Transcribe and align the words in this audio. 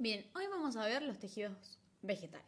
Bien, 0.00 0.24
hoy 0.36 0.46
vamos 0.46 0.76
a 0.76 0.86
ver 0.86 1.02
los 1.02 1.18
tejidos 1.18 1.76
vegetales. 2.02 2.46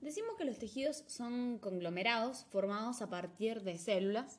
Decimos 0.00 0.36
que 0.38 0.44
los 0.44 0.60
tejidos 0.60 1.02
son 1.08 1.58
conglomerados 1.58 2.44
formados 2.44 3.02
a 3.02 3.10
partir 3.10 3.62
de 3.62 3.78
células. 3.78 4.38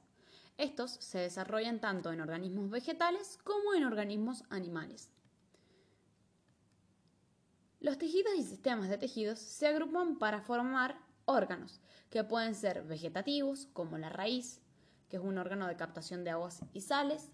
Estos 0.58 0.92
se 0.92 1.20
desarrollan 1.20 1.82
tanto 1.82 2.14
en 2.14 2.22
organismos 2.22 2.70
vegetales 2.70 3.38
como 3.44 3.74
en 3.74 3.84
organismos 3.84 4.46
animales. 4.50 5.10
Los 7.82 7.98
tejidos 7.98 8.36
y 8.38 8.44
sistemas 8.44 8.88
de 8.88 8.98
tejidos 8.98 9.40
se 9.40 9.68
agrupan 9.68 10.20
para 10.20 10.40
formar 10.40 10.98
órganos, 11.26 11.82
que 12.10 12.24
pueden 12.24 12.56
ser 12.56 12.84
vegetativos, 12.84 13.68
como 13.74 13.98
la 13.98 14.08
raíz, 14.08 14.62
que 15.10 15.18
es 15.18 15.24
un 15.24 15.38
órgano 15.38 15.68
de 15.68 15.76
captación 15.76 16.24
de 16.24 16.30
aguas 16.30 16.62
y 16.72 16.80
sales, 16.80 17.30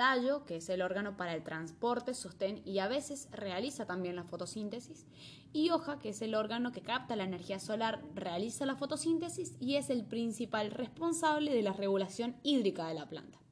tallo, 0.00 0.46
que 0.46 0.56
es 0.56 0.70
el 0.70 0.80
órgano 0.80 1.18
para 1.18 1.34
el 1.34 1.44
transporte, 1.44 2.14
sostén 2.14 2.62
y 2.64 2.78
a 2.78 2.88
veces 2.88 3.28
realiza 3.32 3.84
también 3.84 4.16
la 4.16 4.24
fotosíntesis, 4.24 5.04
y 5.52 5.68
hoja, 5.68 5.98
que 5.98 6.08
es 6.08 6.22
el 6.22 6.34
órgano 6.34 6.72
que 6.72 6.80
capta 6.80 7.16
la 7.16 7.24
energía 7.24 7.60
solar, 7.60 8.02
realiza 8.14 8.64
la 8.64 8.76
fotosíntesis 8.76 9.56
y 9.60 9.74
es 9.74 9.90
el 9.90 10.06
principal 10.06 10.70
responsable 10.70 11.54
de 11.54 11.60
la 11.60 11.74
regulación 11.74 12.34
hídrica 12.42 12.88
de 12.88 12.94
la 12.94 13.10
planta. 13.10 13.42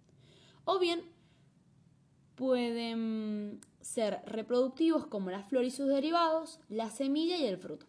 O 0.64 0.78
bien 0.78 1.02
pueden 2.34 3.60
ser 3.83 4.22
reproductivos 4.24 5.06
como 5.06 5.30
la 5.30 5.42
flor 5.42 5.64
y 5.64 5.70
sus 5.70 5.88
derivados, 5.88 6.60
la 6.70 6.88
semilla 6.88 7.36
y 7.36 7.44
el 7.44 7.58
fruto. 7.58 7.84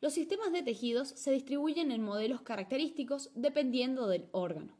Los 0.00 0.14
sistemas 0.14 0.52
de 0.52 0.62
tejidos 0.62 1.08
se 1.08 1.32
distribuyen 1.32 1.92
en 1.92 2.02
modelos 2.02 2.40
característicos 2.40 3.30
dependiendo 3.34 4.06
del 4.06 4.30
órgano. 4.32 4.79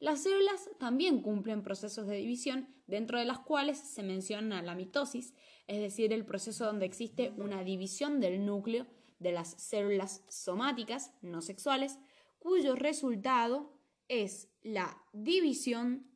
Las 0.00 0.22
células 0.22 0.70
también 0.78 1.22
cumplen 1.22 1.62
procesos 1.62 2.06
de 2.06 2.16
división, 2.16 2.68
dentro 2.86 3.18
de 3.18 3.24
las 3.24 3.40
cuales 3.40 3.78
se 3.78 4.04
menciona 4.04 4.62
la 4.62 4.76
mitosis, 4.76 5.34
es 5.66 5.80
decir, 5.80 6.12
el 6.12 6.24
proceso 6.24 6.66
donde 6.66 6.86
existe 6.86 7.32
una 7.36 7.64
división 7.64 8.20
del 8.20 8.46
núcleo 8.46 8.86
de 9.18 9.32
las 9.32 9.60
células 9.60 10.24
somáticas 10.28 11.12
no 11.20 11.42
sexuales, 11.42 11.98
cuyo 12.38 12.76
resultado 12.76 13.76
es 14.06 14.48
la 14.62 15.02
división 15.12 16.06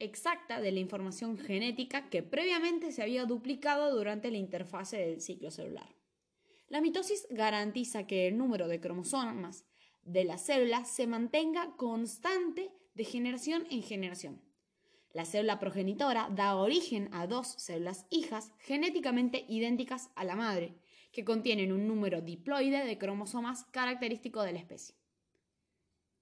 exacta 0.00 0.60
de 0.60 0.72
la 0.72 0.80
información 0.80 1.38
genética 1.38 2.10
que 2.10 2.22
previamente 2.22 2.92
se 2.92 3.02
había 3.02 3.24
duplicado 3.26 3.96
durante 3.96 4.30
la 4.30 4.38
interfase 4.38 4.96
del 4.98 5.20
ciclo 5.20 5.50
celular. 5.50 5.94
La 6.68 6.80
mitosis 6.80 7.26
garantiza 7.30 8.06
que 8.06 8.28
el 8.28 8.36
número 8.36 8.68
de 8.68 8.80
cromosomas 8.80 9.64
de 10.08 10.24
la 10.24 10.38
célula 10.38 10.84
se 10.84 11.06
mantenga 11.06 11.74
constante 11.76 12.70
de 12.94 13.04
generación 13.04 13.66
en 13.70 13.82
generación. 13.82 14.40
La 15.12 15.24
célula 15.24 15.58
progenitora 15.58 16.28
da 16.30 16.56
origen 16.56 17.08
a 17.12 17.26
dos 17.26 17.48
células 17.58 18.06
hijas 18.10 18.52
genéticamente 18.58 19.44
idénticas 19.48 20.10
a 20.14 20.24
la 20.24 20.36
madre, 20.36 20.74
que 21.12 21.24
contienen 21.24 21.72
un 21.72 21.86
número 21.86 22.20
diploide 22.20 22.84
de 22.84 22.98
cromosomas 22.98 23.64
característico 23.64 24.42
de 24.42 24.52
la 24.52 24.58
especie. 24.58 24.94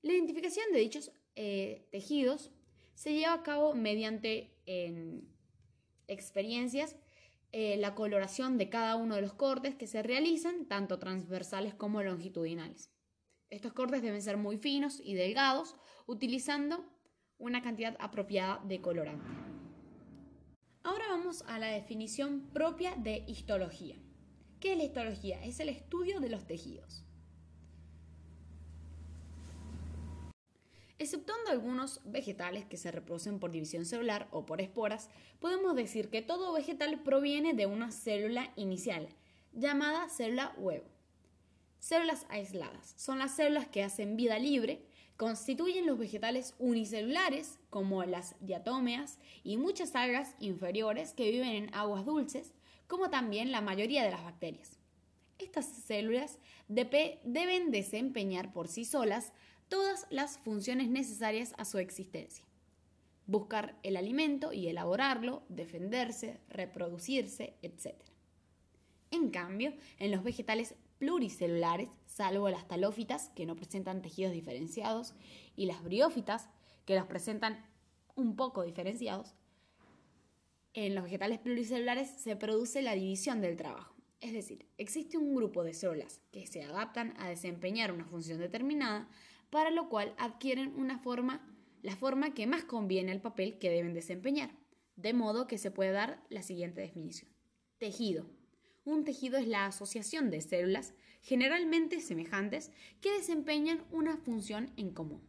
La 0.02 0.12
identificación 0.12 0.66
de 0.72 0.78
dichos 0.78 1.12
eh, 1.34 1.88
tejidos 1.90 2.52
se 2.94 3.12
lleva 3.12 3.34
a 3.34 3.42
cabo 3.42 3.74
mediante 3.74 4.52
experiencias 6.08 6.96
eh, 7.52 7.76
la 7.76 7.94
coloración 7.94 8.58
de 8.58 8.68
cada 8.68 8.96
uno 8.96 9.14
de 9.14 9.22
los 9.22 9.34
cortes 9.34 9.74
que 9.74 9.86
se 9.86 10.02
realizan, 10.02 10.66
tanto 10.66 10.98
transversales 10.98 11.74
como 11.74 12.02
longitudinales. 12.02 12.90
Estos 13.48 13.72
cortes 13.72 14.02
deben 14.02 14.22
ser 14.22 14.36
muy 14.36 14.58
finos 14.58 15.00
y 15.02 15.14
delgados, 15.14 15.76
utilizando 16.06 16.84
una 17.38 17.62
cantidad 17.62 17.96
apropiada 18.00 18.60
de 18.64 18.80
colorante. 18.80 19.28
Ahora 20.82 21.06
vamos 21.08 21.42
a 21.46 21.58
la 21.58 21.68
definición 21.68 22.48
propia 22.52 22.96
de 22.96 23.24
histología. 23.28 23.96
¿Qué 24.58 24.72
es 24.72 24.78
la 24.78 24.84
histología? 24.84 25.44
Es 25.44 25.60
el 25.60 25.68
estudio 25.68 26.18
de 26.18 26.28
los 26.28 26.46
tejidos. 26.46 27.04
Exceptuando 30.98 31.50
algunos 31.50 32.00
vegetales 32.04 32.64
que 32.64 32.78
se 32.78 32.90
reproducen 32.90 33.38
por 33.38 33.50
división 33.50 33.84
celular 33.84 34.28
o 34.30 34.46
por 34.46 34.60
esporas, 34.60 35.10
podemos 35.40 35.76
decir 35.76 36.08
que 36.08 36.22
todo 36.22 36.52
vegetal 36.54 37.02
proviene 37.02 37.52
de 37.52 37.66
una 37.66 37.92
célula 37.92 38.52
inicial, 38.56 39.08
llamada 39.52 40.08
célula 40.08 40.54
huevo. 40.56 40.95
Células 41.86 42.26
aisladas 42.30 42.94
son 42.96 43.20
las 43.20 43.36
células 43.36 43.68
que 43.68 43.84
hacen 43.84 44.16
vida 44.16 44.40
libre, 44.40 44.82
constituyen 45.16 45.86
los 45.86 45.96
vegetales 45.96 46.56
unicelulares, 46.58 47.60
como 47.70 48.02
las 48.02 48.34
diatómeas 48.40 49.20
y 49.44 49.56
muchas 49.56 49.94
algas 49.94 50.34
inferiores 50.40 51.12
que 51.12 51.30
viven 51.30 51.50
en 51.50 51.72
aguas 51.72 52.04
dulces, 52.04 52.54
como 52.88 53.08
también 53.08 53.52
la 53.52 53.60
mayoría 53.60 54.02
de 54.02 54.10
las 54.10 54.24
bacterias. 54.24 54.80
Estas 55.38 55.66
células 55.66 56.40
deben 56.66 57.70
desempeñar 57.70 58.52
por 58.52 58.66
sí 58.66 58.84
solas 58.84 59.32
todas 59.68 60.08
las 60.10 60.38
funciones 60.38 60.88
necesarias 60.88 61.54
a 61.56 61.64
su 61.64 61.78
existencia. 61.78 62.44
Buscar 63.28 63.78
el 63.84 63.96
alimento 63.96 64.52
y 64.52 64.66
elaborarlo, 64.66 65.44
defenderse, 65.48 66.40
reproducirse, 66.48 67.54
etc. 67.62 67.94
En 69.12 69.30
cambio, 69.30 69.72
en 70.00 70.10
los 70.10 70.24
vegetales 70.24 70.74
pluricelulares, 70.98 71.90
salvo 72.06 72.48
las 72.48 72.66
talófitas, 72.66 73.30
que 73.34 73.46
no 73.46 73.56
presentan 73.56 74.02
tejidos 74.02 74.32
diferenciados, 74.32 75.14
y 75.54 75.66
las 75.66 75.82
briófitas, 75.82 76.48
que 76.84 76.96
los 76.96 77.06
presentan 77.06 77.64
un 78.14 78.36
poco 78.36 78.62
diferenciados, 78.62 79.34
en 80.76 80.94
los 80.94 81.04
vegetales 81.04 81.38
pluricelulares 81.38 82.10
se 82.10 82.36
produce 82.36 82.82
la 82.82 82.94
división 82.94 83.40
del 83.40 83.56
trabajo. 83.56 83.94
Es 84.20 84.34
decir, 84.34 84.66
existe 84.76 85.16
un 85.16 85.34
grupo 85.34 85.64
de 85.64 85.72
células 85.72 86.20
que 86.32 86.46
se 86.46 86.62
adaptan 86.62 87.14
a 87.18 87.28
desempeñar 87.28 87.92
una 87.92 88.04
función 88.04 88.38
determinada, 88.38 89.08
para 89.48 89.70
lo 89.70 89.88
cual 89.88 90.14
adquieren 90.18 90.74
una 90.76 90.98
forma, 90.98 91.40
la 91.80 91.96
forma 91.96 92.34
que 92.34 92.46
más 92.46 92.64
conviene 92.64 93.10
al 93.12 93.22
papel 93.22 93.58
que 93.58 93.70
deben 93.70 93.94
desempeñar, 93.94 94.50
de 94.96 95.14
modo 95.14 95.46
que 95.46 95.56
se 95.56 95.70
puede 95.70 95.92
dar 95.92 96.22
la 96.28 96.42
siguiente 96.42 96.82
definición. 96.82 97.30
Tejido 97.78 98.26
un 98.86 99.04
tejido 99.04 99.36
es 99.36 99.48
la 99.48 99.66
asociación 99.66 100.30
de 100.30 100.40
células 100.40 100.94
generalmente 101.20 102.00
semejantes 102.00 102.70
que 103.00 103.10
desempeñan 103.10 103.84
una 103.90 104.16
función 104.16 104.72
en 104.76 104.90
común. 104.90 105.20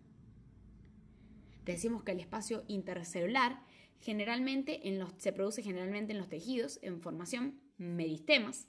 Decimos 1.66 2.04
que 2.04 2.12
el 2.12 2.20
espacio 2.20 2.64
intercelular 2.68 3.60
generalmente 4.00 4.80
se 5.18 5.34
produce 5.34 5.64
generalmente 5.64 6.14
en 6.14 6.20
los 6.20 6.30
tejidos 6.30 6.80
en 6.84 7.02
formación 7.02 7.60
meristemas. 7.78 8.68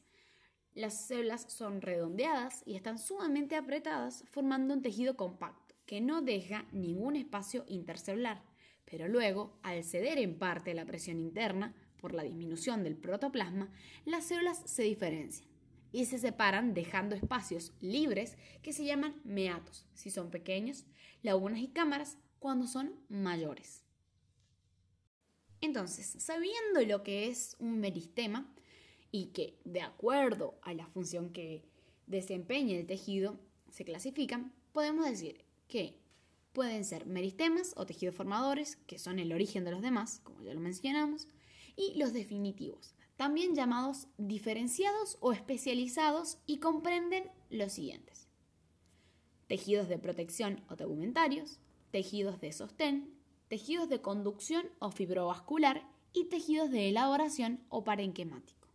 Las 0.75 1.07
células 1.07 1.43
son 1.53 1.83
redondeadas 1.83 2.63
y 2.65 2.75
están 2.75 2.99
sumamente 2.99 3.57
apretadas 3.57 4.25
formando 4.31 4.73
un 4.73 4.83
tejido 4.83 5.17
compacto 5.17 5.75
que 5.85 6.01
no 6.01 6.23
deja 6.23 6.67
ningún 6.73 7.17
espacio 7.17 7.65
intercelular, 7.69 8.43
pero 8.85 9.07
luego, 9.07 9.59
al 9.63 9.85
ceder 9.85 10.19
en 10.19 10.39
parte 10.39 10.73
la 10.73 10.87
presión 10.87 11.19
interna, 11.19 11.75
por 12.01 12.15
la 12.15 12.23
disminución 12.23 12.83
del 12.83 12.97
protoplasma, 12.97 13.71
las 14.05 14.25
células 14.25 14.63
se 14.65 14.83
diferencian 14.83 15.49
y 15.93 16.05
se 16.05 16.19
separan 16.19 16.75
dejando 16.75 17.15
espacios 17.15 17.73
libres 17.81 18.37
que 18.63 18.73
se 18.73 18.85
llaman 18.85 19.21
meatos 19.25 19.87
si 19.95 20.11
son 20.11 20.31
pequeños, 20.31 20.85
lagunas 21.23 21.61
y 21.61 21.69
cámaras 21.69 22.19
cuando 22.39 22.67
son 22.67 22.95
mayores. 23.09 23.83
Entonces, 25.61 26.07
sabiendo 26.19 26.81
lo 26.87 27.03
que 27.03 27.29
es 27.29 27.57
un 27.59 27.81
meristema 27.81 28.53
y 29.11 29.27
que 29.27 29.59
de 29.65 29.83
acuerdo 29.83 30.59
a 30.63 30.73
la 30.75 30.87
función 30.87 31.31
que 31.31 31.65
desempeña 32.07 32.77
el 32.77 32.87
tejido 32.87 33.39
se 33.71 33.85
clasifican, 33.85 34.53
podemos 34.73 35.05
decir 35.05 35.45
que 35.67 35.99
pueden 36.53 36.85
ser 36.85 37.07
meristemas 37.07 37.75
o 37.77 37.87
tejidos 37.87 38.15
formadores, 38.15 38.77
que 38.87 38.99
son 38.99 39.19
el 39.19 39.33
origen 39.33 39.65
de 39.65 39.71
los 39.73 39.83
demás, 39.83 40.21
como 40.23 40.43
ya 40.43 40.55
lo 40.55 40.61
mencionamos, 40.61 41.27
y 41.79 41.97
los 41.97 42.13
definitivos, 42.13 42.97
también 43.17 43.55
llamados 43.55 44.09
diferenciados 44.19 45.17
o 45.21 45.33
especializados 45.33 46.39
y 46.45 46.59
comprenden 46.59 47.31
los 47.51 47.73
siguientes. 47.73 48.29
Tejidos 49.47 49.89
de 49.89 49.99
protección 49.99 50.61
o 50.69 50.77
tegumentarios, 50.77 51.61
tejidos 51.93 52.41
de 52.41 52.53
sostén, 52.53 53.15
tejidos 53.47 53.89
de 53.89 54.03
conducción 54.03 54.67
o 54.81 54.91
fibrovascular 54.91 55.89
y 56.13 56.25
tejidos 56.25 56.71
de 56.71 56.89
elaboración 56.89 57.65
o 57.69 57.85
parenquemático. 57.85 58.69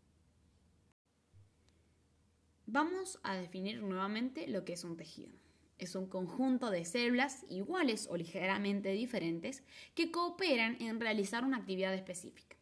Vamos 2.66 3.20
a 3.24 3.36
definir 3.36 3.84
nuevamente 3.84 4.48
lo 4.48 4.64
que 4.64 4.74
es 4.74 4.84
un 4.86 4.96
tejido. 4.96 5.34
Es 5.78 5.96
un 5.96 6.08
conjunto 6.08 6.70
de 6.70 6.86
células 6.86 7.46
iguales 7.50 8.08
o 8.10 8.16
ligeramente 8.16 8.94
diferentes 8.94 9.64
que 9.94 10.10
cooperan 10.12 10.82
en 10.82 11.02
realizar 11.02 11.44
una 11.44 11.58
actividad 11.58 11.94
específica. 11.94 12.56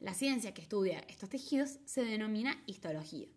La 0.00 0.14
ciencia 0.14 0.54
que 0.54 0.62
estudia 0.62 1.04
estos 1.08 1.28
tejidos 1.28 1.78
se 1.84 2.04
denomina 2.04 2.62
histología. 2.66 3.28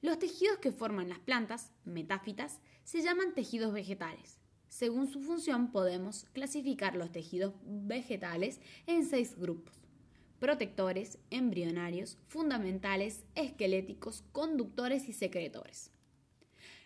Los 0.00 0.18
tejidos 0.18 0.58
que 0.58 0.72
forman 0.72 1.08
las 1.08 1.18
plantas, 1.18 1.72
metáfitas, 1.84 2.60
se 2.84 3.02
llaman 3.02 3.34
tejidos 3.34 3.72
vegetales, 3.72 4.38
Según 4.68 5.08
su 5.08 5.22
función 5.22 5.72
podemos 5.72 6.26
clasificar 6.32 6.96
los 6.96 7.10
tejidos 7.10 7.54
vegetales 7.64 8.60
en 8.86 9.06
seis 9.06 9.36
grupos. 9.36 9.74
Protectores, 10.38 11.18
embrionarios, 11.30 12.18
fundamentales, 12.28 13.24
esqueléticos, 13.34 14.22
conductores 14.32 15.08
y 15.08 15.12
secretores. 15.12 15.90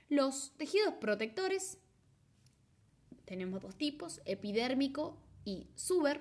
Los 0.08 0.52
tejidos 0.56 0.94
protectores 0.94 1.78
tenemos 3.24 3.60
dos 3.60 3.76
tipos, 3.76 4.20
epidérmico 4.24 5.16
y 5.44 5.66
suber, 5.74 6.20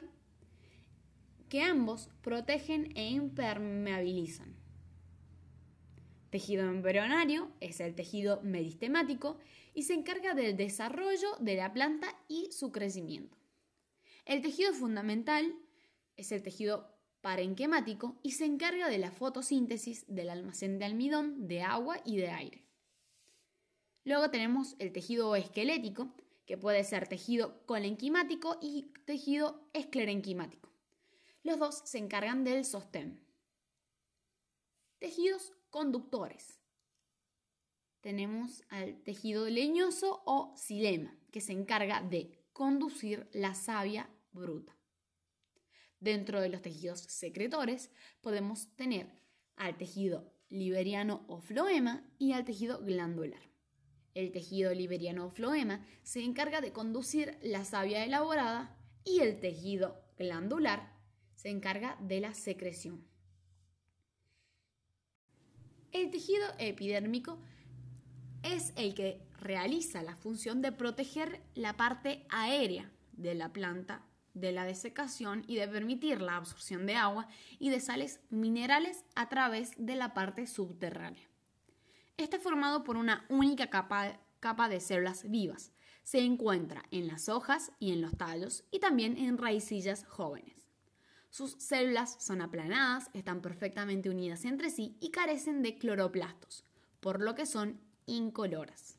que 1.50 1.64
ambos 1.64 2.10
protegen 2.22 2.96
e 2.96 3.10
impermeabilizan. 3.10 4.56
Tejido 6.30 6.64
embrionario 6.70 7.52
es 7.60 7.80
el 7.80 7.96
tejido 7.96 8.40
meristemático 8.44 9.38
y 9.74 9.84
se 9.84 9.96
encarga 9.96 10.36
del 10.36 10.56
desarrollo 10.56 11.36
de 11.40 11.56
la 11.56 11.74
planta 11.74 12.08
y 12.28 12.52
su 12.52 12.72
crecimiento. 12.72 13.38
El 14.26 14.42
tejido 14.42 14.74
fundamental 14.74 15.56
es 16.16 16.32
el 16.32 16.44
tejido 16.44 16.96
parenquemático 17.22 18.20
y 18.22 18.32
se 18.32 18.46
encarga 18.46 18.88
de 18.88 19.00
la 19.00 19.12
fotosíntesis 19.12 20.06
del 20.08 20.30
almacén 20.30 20.78
de 20.78 20.86
almidón, 20.86 21.48
de 21.48 21.64
agua 21.64 22.00
y 22.06 22.18
de 22.18 22.30
aire. 22.30 22.64
Luego 24.06 24.30
tenemos 24.30 24.76
el 24.80 24.92
tejido 24.92 25.36
esquelético, 25.36 26.16
que 26.46 26.58
puede 26.58 26.84
ser 26.84 27.08
tejido 27.08 27.66
colenquimático 27.66 28.58
y 28.62 28.92
tejido 29.06 29.68
esclerenquimático. 29.74 30.69
Los 31.50 31.58
dos 31.58 31.82
se 31.84 31.98
encargan 31.98 32.44
del 32.44 32.64
sostén. 32.64 33.26
Tejidos 35.00 35.52
conductores. 35.72 36.62
Tenemos 38.02 38.62
al 38.70 39.02
tejido 39.02 39.50
leñoso 39.50 40.22
o 40.28 40.54
silema, 40.56 41.18
que 41.32 41.42
se 41.42 41.54
encarga 41.54 42.04
de 42.04 42.46
conducir 42.54 43.28
la 43.34 43.56
savia 43.56 44.12
bruta. 44.32 44.78
Dentro 46.00 46.40
de 46.40 46.50
los 46.50 46.62
tejidos 46.62 47.00
secretores 47.00 47.90
podemos 48.22 48.76
tener 48.76 49.20
al 49.56 49.76
tejido 49.76 50.32
liberiano 50.50 51.26
o 51.28 51.40
floema 51.42 52.08
y 52.20 52.34
al 52.34 52.46
tejido 52.46 52.78
glandular. 52.84 53.42
El 54.14 54.32
tejido 54.32 54.72
liberiano 54.76 55.26
o 55.26 55.32
floema 55.32 55.84
se 56.04 56.22
encarga 56.22 56.62
de 56.62 56.74
conducir 56.74 57.40
la 57.42 57.66
savia 57.66 58.06
elaborada 58.06 58.78
y 59.04 59.22
el 59.22 59.40
tejido 59.40 60.00
glandular 60.16 60.99
se 61.40 61.48
encarga 61.48 61.96
de 62.02 62.20
la 62.20 62.34
secreción. 62.34 63.02
El 65.94 66.12
tejido 66.12 66.46
epidérmico 66.58 67.40
es 68.44 68.74
el 68.76 68.94
que 68.94 69.22
realiza 69.40 70.04
la 70.04 70.18
función 70.18 70.62
de 70.62 70.74
proteger 70.74 71.42
la 71.56 71.78
parte 71.78 72.26
aérea 72.28 72.92
de 73.14 73.36
la 73.36 73.54
planta 73.54 74.06
de 74.34 74.52
la 74.52 74.66
desecación 74.66 75.46
y 75.48 75.56
de 75.56 75.70
permitir 75.70 76.20
la 76.20 76.36
absorción 76.36 76.86
de 76.86 76.96
agua 76.96 77.30
y 77.58 77.70
de 77.70 77.80
sales 77.80 78.20
minerales 78.30 79.06
a 79.16 79.30
través 79.30 79.72
de 79.78 79.96
la 79.96 80.14
parte 80.14 80.46
subterránea. 80.46 81.30
Está 82.18 82.38
formado 82.38 82.84
por 82.84 82.98
una 82.98 83.26
única 83.30 83.70
capa, 83.70 84.20
capa 84.42 84.68
de 84.68 84.82
células 84.82 85.24
vivas. 85.30 85.72
Se 86.04 86.20
encuentra 86.20 86.84
en 86.92 87.08
las 87.08 87.30
hojas 87.30 87.72
y 87.80 87.94
en 87.94 88.02
los 88.02 88.18
tallos 88.18 88.66
y 88.72 88.80
también 88.80 89.18
en 89.18 89.38
raicillas 89.38 90.04
jóvenes. 90.04 90.59
Sus 91.30 91.52
células 91.54 92.18
son 92.20 92.42
aplanadas, 92.42 93.10
están 93.14 93.42
perfectamente 93.42 94.10
unidas 94.10 94.46
entre 94.46 94.70
sí 94.70 94.98
y 95.00 95.12
carecen 95.12 95.62
de 95.62 95.78
cloroplastos, 95.78 96.66
por 97.00 97.22
lo 97.22 97.36
que 97.36 97.46
son 97.46 97.80
incoloras. 98.08 98.98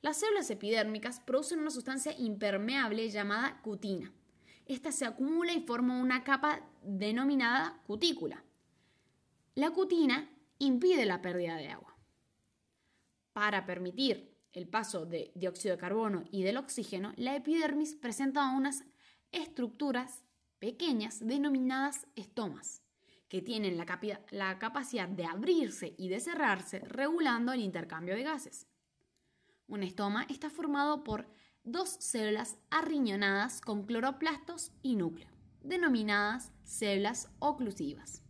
Las 0.00 0.18
células 0.18 0.50
epidérmicas 0.50 1.20
producen 1.20 1.60
una 1.60 1.70
sustancia 1.70 2.14
impermeable 2.18 3.10
llamada 3.10 3.60
cutina. 3.62 4.12
Esta 4.64 4.92
se 4.92 5.04
acumula 5.04 5.52
y 5.52 5.62
forma 5.62 6.00
una 6.00 6.24
capa 6.24 6.68
denominada 6.82 7.80
cutícula. 7.86 8.42
La 9.54 9.70
cutina 9.70 10.30
impide 10.58 11.06
la 11.06 11.22
pérdida 11.22 11.56
de 11.56 11.68
agua. 11.68 11.96
Para 13.32 13.66
permitir 13.66 14.34
el 14.52 14.68
paso 14.68 15.04
de 15.04 15.32
dióxido 15.34 15.74
de 15.74 15.80
carbono 15.80 16.24
y 16.30 16.42
del 16.42 16.56
oxígeno, 16.56 17.12
la 17.16 17.36
epidermis 17.36 17.94
presenta 17.94 18.50
unas 18.56 18.84
estructuras 19.30 20.24
pequeñas 20.58 21.26
denominadas 21.26 22.06
estomas, 22.16 22.82
que 23.28 23.42
tienen 23.42 23.76
la, 23.76 24.58
capacidad 24.58 25.08
de 25.08 25.24
abrirse 25.24 25.94
y 25.98 26.08
de 26.08 26.20
cerrarse 26.20 26.80
regulando 26.80 27.52
el 27.52 27.60
intercambio 27.60 28.14
de 28.14 28.22
gases. 28.22 28.66
Un 29.66 29.82
estoma 29.82 30.26
está 30.28 30.48
formado 30.48 31.02
por 31.02 31.28
dos 31.64 31.88
células 31.88 32.56
arriñonadas 32.70 33.60
con 33.60 33.84
cloroplastos 33.84 34.72
y 34.82 34.94
núcleo, 34.94 35.28
denominadas 35.60 36.52
células 36.62 37.28
oclusivas. 37.40 38.22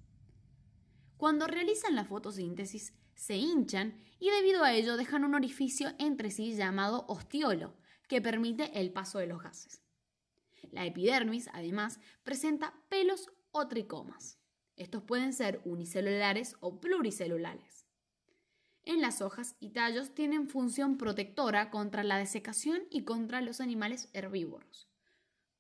Cuando 1.19 1.47
realizan 1.47 1.95
la 1.95 2.05
fotosíntesis, 2.05 2.95
se 3.15 3.37
hinchan 3.37 4.01
y 4.19 4.31
debido 4.31 4.65
a 4.65 4.73
ello 4.73 4.97
dejan 4.97 5.25
un 5.25 5.35
orificio 5.35 5.93
entre 5.99 6.31
sí 6.31 6.55
llamado 6.55 7.05
ostiolo, 7.09 7.77
que 8.09 8.23
permite 8.23 8.79
el 8.79 8.93
paso 8.93 9.19
de 9.19 9.27
los 9.27 9.43
gases. 9.43 9.86
La 10.77 10.85
epidermis, 10.85 11.49
además, 11.55 12.01
presenta 12.23 12.75
pelos 12.91 13.31
o 13.51 13.67
tricomas. 13.67 14.39
Estos 14.77 15.03
pueden 15.05 15.33
ser 15.33 15.63
unicelulares 15.65 16.55
o 16.61 16.83
pluricelulares. 16.83 17.87
En 18.85 19.01
las 19.01 19.23
hojas 19.23 19.57
y 19.59 19.71
tallos 19.71 20.15
tienen 20.15 20.51
función 20.51 20.99
protectora 20.99 21.71
contra 21.71 22.05
la 22.05 22.19
desecación 22.19 22.83
y 22.91 23.05
contra 23.05 23.41
los 23.41 23.63
animales 23.63 24.11
herbívoros. 24.13 24.87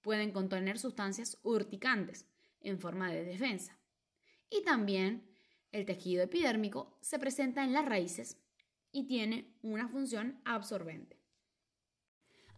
Pueden 0.02 0.32
contener 0.32 0.78
sustancias 0.78 1.38
urticantes 1.42 2.26
en 2.60 2.78
forma 2.78 3.10
de 3.10 3.24
defensa. 3.24 3.78
Y 4.50 4.64
también 4.64 5.26
el 5.72 5.86
tejido 5.86 6.24
epidérmico 6.24 6.98
se 7.00 7.18
presenta 7.18 7.64
en 7.64 7.72
las 7.72 7.86
raíces 7.86 8.36
y 8.92 9.06
tiene 9.06 9.56
una 9.62 9.88
función 9.88 10.42
absorbente. 10.44 11.18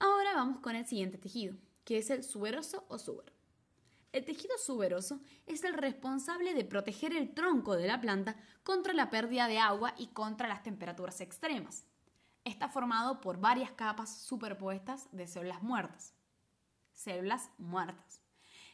Ahora 0.01 0.35
vamos 0.35 0.59
con 0.59 0.75
el 0.75 0.87
siguiente 0.87 1.19
tejido, 1.19 1.57
que 1.89 1.97
es 1.97 2.11
el 2.11 2.23
suberoso 2.23 2.85
o 2.89 2.99
suber. 2.99 3.33
El 4.13 4.27
tejido 4.27 4.59
suberoso 4.59 5.23
es 5.47 5.65
el 5.65 5.73
responsable 5.73 6.53
de 6.53 6.67
proteger 6.67 7.17
el 7.17 7.33
tronco 7.33 7.77
de 7.77 7.87
la 7.87 7.99
planta 7.99 8.37
contra 8.63 8.93
la 8.93 9.09
pérdida 9.09 9.49
de 9.49 9.59
agua 9.59 9.95
y 9.97 10.09
contra 10.09 10.49
las 10.49 10.63
temperaturas 10.63 11.23
extremas. 11.23 11.87
Está 12.45 12.69
formado 12.69 13.23
por 13.23 13.41
varias 13.41 13.71
capas 13.71 14.21
superpuestas 14.21 15.09
de 15.13 15.27
células 15.27 15.63
muertas. 15.63 16.13
Células 16.93 17.49
muertas. 17.57 18.21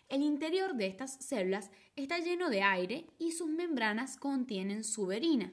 El 0.08 0.22
interior 0.22 0.74
de 0.74 0.88
estas 0.88 1.14
células 1.24 1.70
está 1.94 2.18
lleno 2.18 2.50
de 2.50 2.62
aire 2.62 3.06
y 3.20 3.30
sus 3.30 3.48
membranas 3.48 4.16
contienen 4.16 4.82
suberina, 4.82 5.52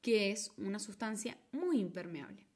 que 0.00 0.30
es 0.30 0.52
una 0.56 0.78
sustancia 0.78 1.36
muy 1.50 1.80
impermeable. 1.80 2.49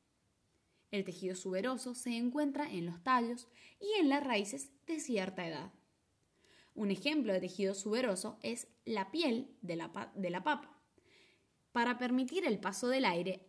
El 0.95 1.03
tejido 1.03 1.35
suberoso 1.35 1.97
se 1.97 2.17
encuentra 2.17 2.71
en 2.71 2.87
los 2.87 3.03
tallos 3.03 3.49
y 3.81 3.99
en 3.99 4.09
las 4.09 4.23
raíces 4.23 4.71
de 4.87 5.01
cierta 5.01 5.45
edad. 5.45 5.73
Un 6.73 6.93
ejemplo 6.93 7.33
de 7.33 7.41
tejido 7.41 7.75
suberoso 7.75 8.39
es 8.43 8.69
la 8.85 9.11
piel 9.11 9.57
de 9.61 9.75
la, 9.75 9.91
papa. 10.45 10.81
Para 11.73 11.99
permitir 11.99 12.47
el 12.47 12.61
paso 12.61 12.87
del 12.87 13.07
aire 13.07 13.45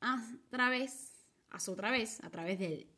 a 0.00 0.20
través, 0.50 1.28
a 1.48 1.60
su 1.60 1.76
través, 1.76 2.18
a 2.24 2.30
través 2.30 2.58
del 2.58 2.90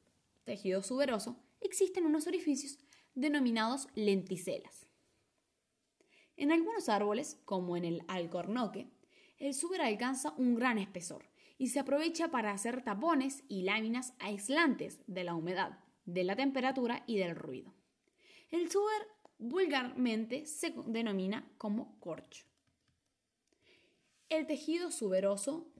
tejido 0.44 0.82
suberoso, 0.82 1.38
existen 1.60 2.06
unos 2.06 2.26
orificios 2.26 2.78
denominados 3.14 3.88
lenticelas. 3.94 4.86
En 6.38 6.50
algunos 6.50 6.88
árboles, 6.88 7.38
como 7.44 7.76
en 7.76 7.84
el 7.84 8.02
alcornoque, 8.08 8.88
el 9.36 9.52
suber 9.52 9.82
alcanza 9.82 10.32
un 10.38 10.54
gran 10.54 10.78
espesor 10.78 11.28
y 11.58 11.68
se 11.68 11.80
aprovecha 11.80 12.30
para 12.30 12.52
hacer 12.52 12.82
tapones 12.82 13.42
y 13.48 13.62
láminas 13.62 14.14
aislantes 14.20 15.00
de 15.08 15.24
la 15.24 15.34
humedad, 15.34 15.80
de 16.04 16.22
la 16.22 16.36
temperatura 16.36 17.02
y 17.06 17.18
del 17.18 17.34
ruido. 17.34 17.74
El 18.50 18.70
suber 18.70 19.08
vulgarmente 19.38 20.46
se 20.46 20.72
denomina 20.86 21.50
como 21.58 21.98
corcho. 21.98 22.46
El 24.28 24.46
tejido 24.46 24.92
suberoso 24.92 25.72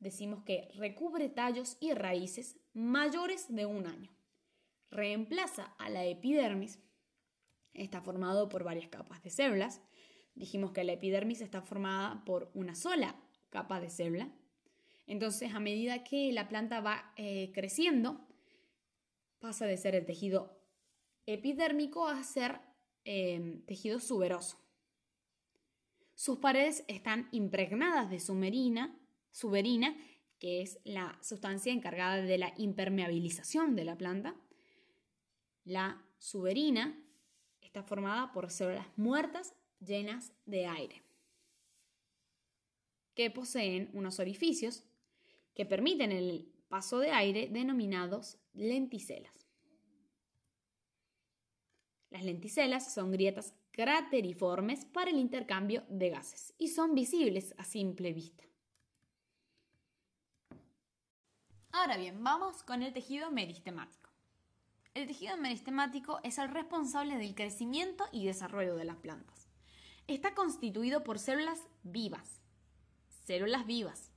decimos 0.00 0.42
que 0.44 0.68
recubre 0.74 1.28
tallos 1.28 1.76
y 1.80 1.92
raíces 1.92 2.56
mayores 2.72 3.54
de 3.54 3.66
un 3.66 3.86
año. 3.86 4.10
Reemplaza 4.90 5.74
a 5.78 5.90
la 5.90 6.04
epidermis. 6.04 6.78
Está 7.74 8.00
formado 8.00 8.48
por 8.48 8.64
varias 8.64 8.88
capas 8.88 9.22
de 9.22 9.30
células. 9.30 9.82
Dijimos 10.34 10.72
que 10.72 10.84
la 10.84 10.92
epidermis 10.92 11.40
está 11.40 11.62
formada 11.62 12.24
por 12.24 12.50
una 12.54 12.74
sola 12.74 13.16
capa 13.50 13.80
de 13.80 13.90
célula 13.90 14.32
entonces, 15.06 15.54
a 15.54 15.60
medida 15.60 16.02
que 16.02 16.32
la 16.32 16.48
planta 16.48 16.80
va 16.80 17.12
eh, 17.16 17.50
creciendo, 17.52 18.26
pasa 19.38 19.66
de 19.66 19.76
ser 19.76 19.94
el 19.94 20.06
tejido 20.06 20.58
epidérmico 21.26 22.08
a 22.08 22.22
ser 22.22 22.60
em, 23.04 23.62
tejido 23.66 24.00
suberoso. 24.00 24.58
Sus 26.14 26.38
paredes 26.38 26.84
están 26.88 27.28
impregnadas 27.32 28.08
de 28.08 28.20
sumerina, 28.20 28.98
suberina, 29.30 29.94
que 30.38 30.62
es 30.62 30.78
la 30.84 31.18
sustancia 31.22 31.72
encargada 31.72 32.22
de 32.22 32.38
la 32.38 32.54
impermeabilización 32.56 33.74
de 33.76 33.84
la 33.84 33.98
planta. 33.98 34.36
La 35.64 36.02
suberina 36.18 36.98
está 37.60 37.82
formada 37.82 38.32
por 38.32 38.50
células 38.50 38.86
muertas 38.96 39.54
llenas 39.80 40.32
de 40.46 40.66
aire, 40.66 41.02
que 43.14 43.30
poseen 43.30 43.90
unos 43.92 44.18
orificios 44.18 44.84
que 45.54 45.66
permiten 45.66 46.12
el 46.12 46.52
paso 46.68 46.98
de 46.98 47.10
aire 47.10 47.48
denominados 47.48 48.38
lenticelas. 48.52 49.46
Las 52.10 52.24
lenticelas 52.24 52.92
son 52.92 53.10
grietas 53.10 53.54
crateriformes 53.72 54.84
para 54.84 55.10
el 55.10 55.18
intercambio 55.18 55.84
de 55.88 56.10
gases 56.10 56.54
y 56.58 56.68
son 56.68 56.94
visibles 56.94 57.54
a 57.58 57.64
simple 57.64 58.12
vista. 58.12 58.44
Ahora 61.72 61.96
bien, 61.96 62.22
vamos 62.22 62.62
con 62.62 62.84
el 62.84 62.92
tejido 62.92 63.32
meristemático. 63.32 64.10
El 64.94 65.08
tejido 65.08 65.36
meristemático 65.36 66.20
es 66.22 66.38
el 66.38 66.50
responsable 66.50 67.16
del 67.18 67.34
crecimiento 67.34 68.04
y 68.12 68.26
desarrollo 68.26 68.76
de 68.76 68.84
las 68.84 68.96
plantas. 68.98 69.48
Está 70.06 70.34
constituido 70.34 71.02
por 71.02 71.18
células 71.18 71.66
vivas, 71.82 72.40
células 73.24 73.66
vivas, 73.66 74.12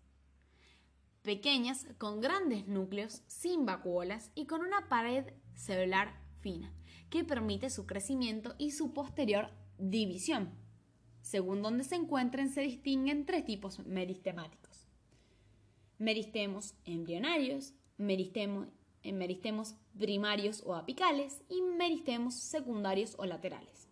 pequeñas 1.27 1.85
con 1.97 2.21
grandes 2.21 2.67
núcleos, 2.67 3.21
sin 3.27 3.65
vacuolas 3.65 4.31
y 4.33 4.45
con 4.45 4.61
una 4.61 4.87
pared 4.87 5.25
celular 5.55 6.17
fina, 6.39 6.71
que 7.09 7.25
permite 7.25 7.69
su 7.69 7.85
crecimiento 7.85 8.55
y 8.57 8.71
su 8.71 8.93
posterior 8.93 9.49
división. 9.77 10.51
Según 11.19 11.61
donde 11.61 11.83
se 11.83 11.95
encuentren, 11.95 12.49
se 12.49 12.61
distinguen 12.61 13.25
tres 13.25 13.43
tipos 13.43 13.85
meristemáticos. 13.85 14.87
Meristemos 15.97 16.75
embrionarios, 16.85 17.73
meristemos, 17.97 18.69
eh, 19.03 19.11
meristemos 19.11 19.75
primarios 19.99 20.63
o 20.65 20.75
apicales 20.75 21.43
y 21.49 21.61
meristemos 21.61 22.35
secundarios 22.35 23.15
o 23.17 23.25
laterales. 23.25 23.89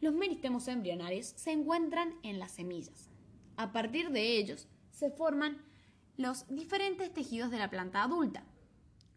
Los 0.00 0.14
meristemos 0.14 0.66
embrionarios 0.66 1.26
se 1.26 1.52
encuentran 1.52 2.14
en 2.22 2.38
las 2.38 2.52
semillas. 2.52 3.10
A 3.58 3.70
partir 3.70 4.08
de 4.12 4.38
ellos 4.38 4.66
se 4.92 5.10
forman 5.10 5.70
los 6.16 6.46
diferentes 6.48 7.12
tejidos 7.12 7.50
de 7.50 7.58
la 7.58 7.70
planta 7.70 8.02
adulta. 8.02 8.44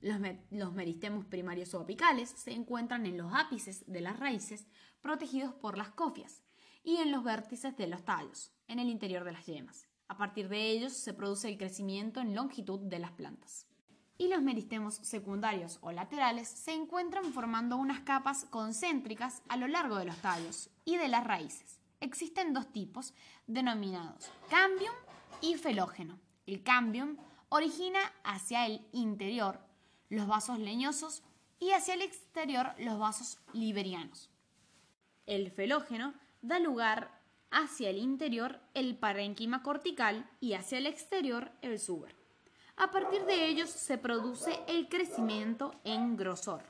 Los, 0.01 0.73
meristemos 0.73 1.25
primarios 1.25 1.73
o 1.73 1.81
apicales 1.81 2.29
se 2.29 2.51
encuentran 2.51 3.05
en 3.05 3.17
los 3.17 3.33
ápices 3.33 3.83
de 3.87 4.01
las 4.01 4.19
raíces 4.19 4.67
protegidos 5.01 5.53
por 5.53 5.77
las 5.77 5.89
cofias 5.89 6.43
y 6.83 6.97
en 6.97 7.11
los 7.11 7.23
vértices 7.23 7.75
de 7.75 7.87
los 7.87 8.05
tallos, 8.05 8.53
en 8.67 8.79
el 8.79 8.89
interior 8.89 9.23
de 9.23 9.31
las 9.31 9.45
yemas. 9.45 9.87
A 10.07 10.17
partir 10.17 10.47
de 10.47 10.69
ellos 10.69 10.93
se 10.93 11.13
produce 11.13 11.49
el 11.49 11.57
crecimiento 11.57 12.21
en 12.21 12.35
longitud 12.35 12.79
de 12.81 12.99
las 12.99 13.11
plantas. 13.11 13.67
Y 14.17 14.27
los 14.27 14.41
meristemos 14.41 14.95
secundarios 14.95 15.79
o 15.81 15.91
laterales 15.91 16.47
se 16.47 16.73
encuentran 16.73 17.33
formando 17.33 17.75
unas 17.75 18.01
capas 18.01 18.45
concéntricas 18.45 19.41
a 19.49 19.57
lo 19.57 19.67
largo 19.67 19.97
de 19.97 20.05
los 20.05 20.17
tallos 20.17 20.69
y 20.85 20.97
de 20.97 21.07
las 21.07 21.25
raíces. 21.25 21.79
Existen 21.99 22.53
dos 22.53 22.71
tipos 22.71 23.13
denominados 23.47 24.29
cambium 24.49 24.93
y 25.41 25.55
felógeno. 25.55 26.19
El 26.45 26.63
cambium 26.63 27.17
origina 27.49 27.99
hacia 28.23 28.65
el 28.65 28.85
interior 28.91 29.59
los 30.09 30.27
vasos 30.27 30.59
leñosos 30.59 31.23
y 31.59 31.71
hacia 31.71 31.93
el 31.93 32.01
exterior 32.01 32.73
los 32.77 32.99
vasos 32.99 33.39
liberianos. 33.53 34.29
El 35.25 35.51
felógeno 35.51 36.13
da 36.41 36.59
lugar 36.59 37.19
hacia 37.49 37.89
el 37.89 37.97
interior 37.97 38.59
el 38.73 38.97
parénquima 38.97 39.63
cortical 39.63 40.29
y 40.39 40.53
hacia 40.53 40.77
el 40.77 40.85
exterior 40.85 41.51
el 41.61 41.79
suber. 41.79 42.15
A 42.77 42.91
partir 42.91 43.25
de 43.25 43.47
ellos 43.47 43.69
se 43.69 43.97
produce 43.97 44.59
el 44.67 44.89
crecimiento 44.89 45.73
en 45.83 46.17
grosor. 46.17 46.63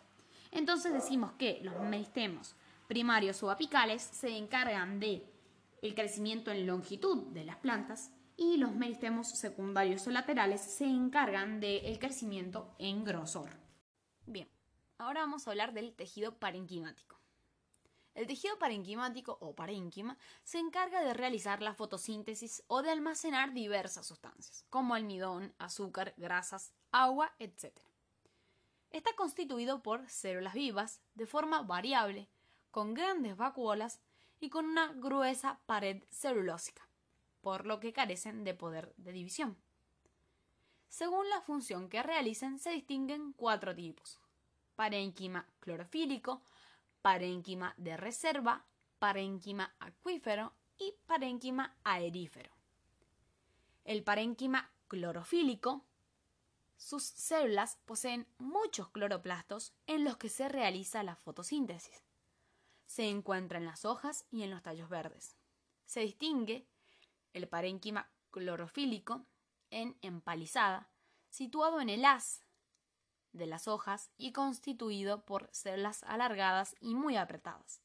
Entonces 0.52 0.94
decimos 0.94 1.34
que 1.34 1.60
los 1.64 1.80
meristemos 1.82 2.56
primarios 2.88 3.42
o 3.42 3.50
apicales 3.50 4.02
se 4.04 4.38
encargan 4.38 5.00
de 5.00 5.26
el 5.82 5.96
crecimiento 5.96 6.52
en 6.52 6.68
longitud 6.68 7.24
de 7.34 7.44
las 7.44 7.58
plantas 7.58 8.12
y 8.38 8.58
los 8.58 8.74
meristemos 8.76 9.30
secundarios 9.30 10.06
o 10.08 10.12
laterales 10.12 10.62
se 10.62 10.86
encargan 10.86 11.60
del 11.60 11.98
crecimiento 12.00 12.76
en 12.80 13.04
grosor. 13.04 13.50
Bien, 14.26 14.50
ahora 14.98 15.22
vamos 15.22 15.48
a 15.48 15.52
hablar 15.52 15.74
del 15.74 15.94
tejido 15.94 16.38
parenquimático. 16.38 17.18
El 18.14 18.28
tejido 18.28 18.58
parenquimático 18.58 19.38
o 19.42 19.56
parénquima 19.56 20.18
se 20.44 20.60
encarga 20.60 21.02
de 21.02 21.14
realizar 21.14 21.62
la 21.62 21.74
fotosíntesis 21.74 22.64
o 22.68 22.82
de 22.82 22.90
almacenar 22.90 23.54
diversas 23.54 24.08
sustancias, 24.08 24.66
como 24.70 24.96
almidón, 24.96 25.54
azúcar, 25.58 26.14
grasas, 26.16 26.74
agua, 26.92 27.34
etc. 27.40 27.78
Está 28.90 29.14
constituido 29.18 29.84
por 29.84 30.10
células 30.10 30.54
vivas 30.54 31.02
de 31.14 31.26
forma 31.26 31.62
variable, 31.62 32.30
con 32.72 32.94
grandes 32.94 33.36
vacuolas 33.36 34.00
y 34.40 34.50
con 34.50 34.66
una 34.66 34.94
gruesa 34.94 35.60
pared 35.66 36.02
celulósica 36.10 36.85
por 37.46 37.68
lo 37.68 37.80
que 37.80 37.94
carecen 37.94 38.44
de 38.44 38.56
poder 38.56 38.92
de 38.98 39.12
división. 39.12 39.56
Según 40.90 41.30
la 41.30 41.42
función 41.42 41.90
que 41.90 42.02
realicen, 42.02 42.58
se 42.58 42.72
distinguen 42.72 43.34
cuatro 43.34 43.76
tipos: 43.76 44.20
parénquima 44.76 45.48
clorofílico, 45.60 46.42
parénquima 47.04 47.76
de 47.78 47.98
reserva, 47.98 48.66
parénquima 48.98 49.76
acuífero 49.78 50.54
y 50.80 50.96
parénquima 51.06 51.78
aerífero. 51.84 52.52
El 53.84 54.04
parénquima 54.04 54.72
clorofílico, 54.88 55.86
sus 56.78 57.04
células 57.04 57.78
poseen 57.86 58.26
muchos 58.40 58.90
cloroplastos 58.90 59.76
en 59.86 60.04
los 60.04 60.18
que 60.18 60.30
se 60.30 60.50
realiza 60.50 61.04
la 61.04 61.16
fotosíntesis. 61.16 62.04
Se 62.88 63.08
encuentra 63.08 63.60
en 63.60 63.66
las 63.66 63.86
hojas 63.86 64.26
y 64.32 64.42
en 64.42 64.50
los 64.50 64.64
tallos 64.64 64.90
verdes. 64.90 65.38
Se 65.86 66.00
distingue 66.00 66.68
el 67.36 67.50
parénquima 67.50 68.10
clorofílico 68.32 69.26
en 69.70 69.98
empalizada, 70.02 70.90
situado 71.30 71.82
en 71.82 71.90
el 71.90 72.06
haz 72.06 72.42
de 73.34 73.46
las 73.46 73.68
hojas 73.68 74.10
y 74.18 74.32
constituido 74.32 75.26
por 75.26 75.50
células 75.52 76.04
alargadas 76.04 76.76
y 76.80 76.96
muy 76.96 77.18
apretadas, 77.18 77.82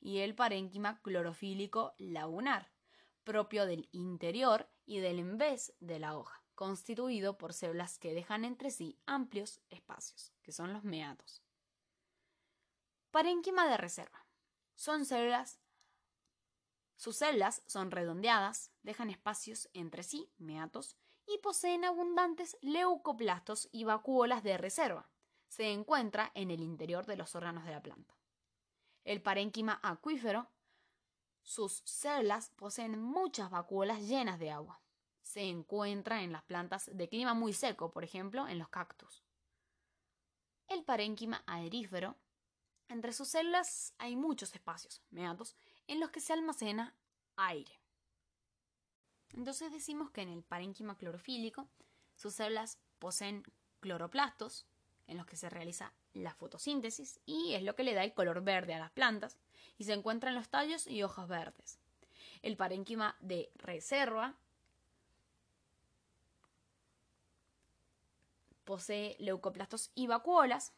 y 0.00 0.20
el 0.20 0.34
parénquima 0.34 1.00
clorofílico 1.02 1.94
lagunar, 1.98 2.72
propio 3.22 3.66
del 3.66 3.90
interior 3.92 4.70
y 4.86 5.00
del 5.00 5.18
envés 5.18 5.74
de 5.80 5.98
la 5.98 6.16
hoja, 6.16 6.42
constituido 6.54 7.36
por 7.36 7.52
células 7.52 7.98
que 7.98 8.14
dejan 8.14 8.46
entre 8.46 8.70
sí 8.70 8.98
amplios 9.04 9.60
espacios, 9.68 10.32
que 10.42 10.52
son 10.52 10.72
los 10.72 10.84
meatos. 10.84 11.42
Parénquima 13.10 13.68
de 13.68 13.76
reserva. 13.76 14.26
Son 14.74 15.04
células 15.04 15.58
sus 16.96 17.16
células 17.16 17.62
son 17.66 17.90
redondeadas, 17.90 18.72
dejan 18.82 19.10
espacios 19.10 19.68
entre 19.74 20.02
sí, 20.02 20.30
meatos, 20.38 20.96
y 21.26 21.38
poseen 21.38 21.84
abundantes 21.84 22.56
leucoplastos 22.62 23.68
y 23.70 23.84
vacuolas 23.84 24.42
de 24.42 24.56
reserva. 24.56 25.10
Se 25.48 25.70
encuentra 25.70 26.30
en 26.34 26.50
el 26.50 26.62
interior 26.62 27.06
de 27.06 27.16
los 27.16 27.34
órganos 27.34 27.64
de 27.64 27.72
la 27.72 27.82
planta. 27.82 28.16
El 29.04 29.22
parénquima 29.22 29.78
acuífero. 29.82 30.48
Sus 31.42 31.82
células 31.84 32.50
poseen 32.56 33.00
muchas 33.00 33.50
vacuolas 33.50 34.02
llenas 34.02 34.38
de 34.38 34.50
agua. 34.50 34.80
Se 35.20 35.42
encuentra 35.42 36.22
en 36.22 36.32
las 36.32 36.42
plantas 36.42 36.90
de 36.92 37.08
clima 37.08 37.34
muy 37.34 37.52
seco, 37.52 37.90
por 37.90 38.04
ejemplo, 38.04 38.48
en 38.48 38.58
los 38.58 38.68
cactus. 38.68 39.22
El 40.68 40.82
parénquima 40.84 41.42
aerífero. 41.46 42.16
Entre 42.88 43.12
sus 43.12 43.28
células 43.28 43.94
hay 43.98 44.16
muchos 44.16 44.54
espacios, 44.54 45.02
meatos, 45.10 45.56
en 45.88 46.00
los 46.00 46.10
que 46.10 46.20
se 46.20 46.32
almacena 46.32 46.94
aire. 47.36 47.72
Entonces 49.34 49.72
decimos 49.72 50.10
que 50.10 50.22
en 50.22 50.30
el 50.30 50.42
parénquima 50.42 50.96
clorofílico 50.96 51.68
sus 52.14 52.34
células 52.34 52.78
poseen 52.98 53.42
cloroplastos 53.80 54.66
en 55.06 55.16
los 55.16 55.26
que 55.26 55.36
se 55.36 55.50
realiza 55.50 55.92
la 56.14 56.34
fotosíntesis 56.34 57.20
y 57.26 57.54
es 57.54 57.62
lo 57.62 57.76
que 57.76 57.84
le 57.84 57.94
da 57.94 58.02
el 58.02 58.14
color 58.14 58.42
verde 58.42 58.74
a 58.74 58.78
las 58.78 58.90
plantas 58.90 59.38
y 59.78 59.84
se 59.84 59.92
encuentra 59.92 60.30
en 60.30 60.36
los 60.36 60.48
tallos 60.48 60.86
y 60.86 61.02
hojas 61.02 61.28
verdes. 61.28 61.78
El 62.42 62.56
parénquima 62.56 63.16
de 63.20 63.50
reserva 63.56 64.34
posee 68.64 69.16
leucoplastos 69.20 69.90
y 69.94 70.06
vacuolas 70.06 70.72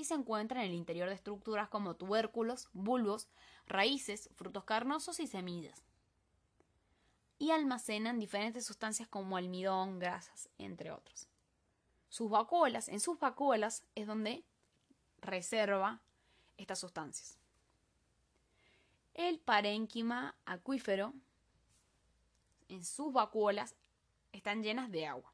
y 0.00 0.04
se 0.04 0.14
encuentra 0.14 0.64
en 0.64 0.70
el 0.70 0.74
interior 0.74 1.08
de 1.08 1.14
estructuras 1.14 1.68
como 1.68 1.94
tubérculos, 1.94 2.70
bulbos, 2.72 3.28
raíces, 3.66 4.30
frutos 4.34 4.64
carnosos 4.64 5.20
y 5.20 5.26
semillas. 5.26 5.84
Y 7.38 7.50
almacenan 7.50 8.18
diferentes 8.18 8.64
sustancias 8.64 9.08
como 9.08 9.36
almidón, 9.36 9.98
grasas, 9.98 10.48
entre 10.56 10.90
otros. 10.90 11.28
Sus 12.08 12.30
vacuolas, 12.30 12.88
en 12.88 13.00
sus 13.00 13.18
vacuolas 13.18 13.84
es 13.94 14.06
donde 14.06 14.42
reserva 15.20 16.00
estas 16.56 16.78
sustancias. 16.78 17.38
El 19.12 19.38
parénquima 19.38 20.34
acuífero 20.46 21.12
en 22.68 22.84
sus 22.84 23.12
vacuolas 23.12 23.74
están 24.32 24.62
llenas 24.62 24.90
de 24.90 25.06
agua. 25.06 25.30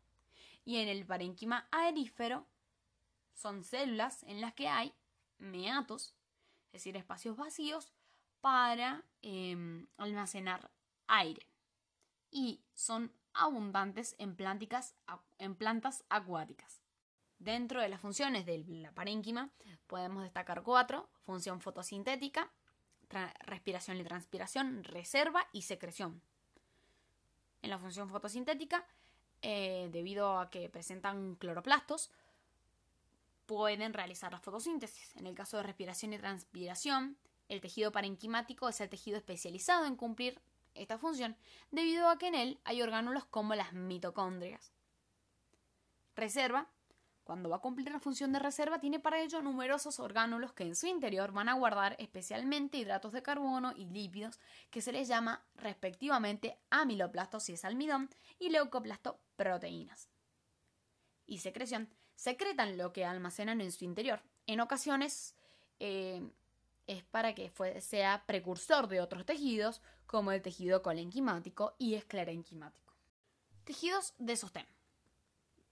Y 0.64 0.78
en 0.78 0.88
el 0.88 1.06
parénquima 1.06 1.68
aerífero 1.70 2.46
son 3.36 3.62
células 3.62 4.22
en 4.24 4.40
las 4.40 4.54
que 4.54 4.66
hay 4.66 4.92
meatos, 5.38 6.14
es 6.66 6.72
decir, 6.72 6.96
espacios 6.96 7.36
vacíos 7.36 7.92
para 8.40 9.04
em, 9.22 9.86
almacenar 9.98 10.70
aire. 11.06 11.46
Y 12.30 12.62
son 12.74 13.12
abundantes 13.34 14.16
en, 14.18 14.34
plantas 14.34 16.04
acuáticas. 16.08 16.82
Dentro 17.38 17.82
de 17.82 17.88
las 17.88 18.00
funciones 18.00 18.46
de 18.46 18.64
la 18.66 18.92
parénquima 18.92 19.50
podemos 19.86 20.22
destacar 20.22 20.62
cuatro, 20.62 21.08
función 21.24 21.60
fotosintética, 21.60 22.50
respiración 23.40 23.98
y 23.98 24.04
transpiración, 24.04 24.82
reserva 24.82 25.46
y 25.52 25.62
secreción. 25.62 26.22
En 27.60 27.70
la 27.70 27.78
función 27.78 28.08
fotosintética, 28.08 28.86
eh, 29.42 29.88
debido 29.92 30.38
a 30.38 30.48
que 30.48 30.70
presentan 30.70 31.36
cloroplastos, 31.36 32.10
pueden 33.46 33.92
realizar 33.92 34.32
la 34.32 34.40
fotosíntesis. 34.40 35.14
En 35.16 35.26
el 35.26 35.34
caso 35.34 35.56
de 35.56 35.62
respiración 35.62 36.12
y 36.12 36.18
transpiración, 36.18 37.16
el 37.48 37.60
tejido 37.60 37.92
parenquimático 37.92 38.68
es 38.68 38.80
el 38.80 38.88
tejido 38.88 39.16
especializado 39.16 39.86
en 39.86 39.96
cumplir 39.96 40.40
esta 40.74 40.98
función 40.98 41.36
debido 41.70 42.08
a 42.08 42.18
que 42.18 42.28
en 42.28 42.34
él 42.34 42.60
hay 42.64 42.82
orgánulos 42.82 43.24
como 43.24 43.54
las 43.54 43.72
mitocondrias. 43.72 44.72
Reserva 46.14 46.68
cuando 47.26 47.48
va 47.48 47.56
a 47.56 47.60
cumplir 47.60 47.90
la 47.90 47.98
función 47.98 48.32
de 48.32 48.38
reserva, 48.38 48.78
tiene 48.78 49.00
para 49.00 49.20
ello 49.20 49.42
numerosos 49.42 49.98
orgánulos 49.98 50.52
que 50.52 50.62
en 50.62 50.76
su 50.76 50.86
interior 50.86 51.32
van 51.32 51.48
a 51.48 51.54
guardar 51.54 51.96
especialmente 51.98 52.78
hidratos 52.78 53.10
de 53.10 53.24
carbono 53.24 53.72
y 53.74 53.86
lípidos, 53.86 54.38
que 54.70 54.80
se 54.80 54.92
les 54.92 55.08
llama 55.08 55.44
respectivamente 55.56 56.56
amiloplasto 56.70 57.40
si 57.40 57.54
es 57.54 57.64
almidón 57.64 58.10
y 58.38 58.50
leucoplasto 58.50 59.18
proteínas. 59.34 60.08
Y 61.26 61.38
secreción, 61.38 61.90
secretan 62.16 62.76
lo 62.76 62.92
que 62.92 63.04
almacenan 63.04 63.60
en 63.60 63.70
su 63.70 63.84
interior. 63.84 64.20
En 64.46 64.60
ocasiones 64.60 65.36
eh, 65.78 66.28
es 66.88 67.04
para 67.04 67.34
que 67.34 67.52
sea 67.80 68.24
precursor 68.26 68.88
de 68.88 69.00
otros 69.00 69.24
tejidos, 69.24 69.80
como 70.06 70.32
el 70.32 70.42
tejido 70.42 70.82
colenquimático 70.82 71.74
y 71.78 71.94
esclerenquimático. 71.94 72.92
Tejidos 73.64 74.14
de 74.18 74.36
sostén 74.36 74.66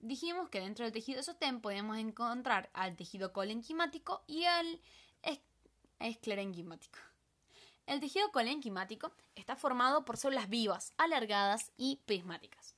dijimos 0.05 0.51
que 0.51 0.61
dentro 0.61 0.85
del 0.85 0.93
tejido 0.93 1.19
de 1.19 1.23
sostén 1.23 1.61
podemos 1.61 1.97
encontrar 1.97 2.69
al 2.75 2.95
tejido 2.95 3.33
colenquimático 3.33 4.23
y 4.27 4.45
al 4.45 4.81
esclerenquimático. 5.99 6.99
El 7.87 8.01
tejido 8.01 8.31
colenquimático 8.31 9.13
está 9.35 9.57
formado 9.57 10.05
por 10.05 10.17
células 10.17 10.49
vivas, 10.49 10.93
alargadas 10.99 11.73
y 11.77 12.01
prismáticas. 12.05 12.75